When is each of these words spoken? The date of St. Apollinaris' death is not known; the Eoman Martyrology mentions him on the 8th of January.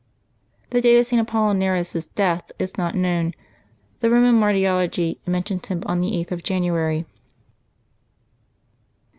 The 0.71 0.81
date 0.81 0.97
of 0.97 1.05
St. 1.05 1.21
Apollinaris' 1.21 2.07
death 2.15 2.51
is 2.57 2.75
not 2.75 2.95
known; 2.95 3.35
the 3.99 4.07
Eoman 4.07 4.33
Martyrology 4.33 5.19
mentions 5.27 5.67
him 5.67 5.83
on 5.85 5.99
the 5.99 6.13
8th 6.13 6.31
of 6.31 6.43
January. 6.43 7.05